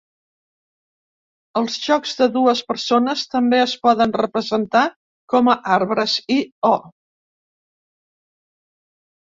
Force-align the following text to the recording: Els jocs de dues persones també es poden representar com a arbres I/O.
Els 1.59 1.75
jocs 1.83 2.13
de 2.21 2.27
dues 2.37 2.63
persones 2.71 3.25
també 3.35 3.59
es 3.65 3.75
poden 3.85 4.15
representar 4.23 4.83
com 5.35 5.53
a 5.55 5.59
arbres 5.77 6.17
I/O. 6.41 6.73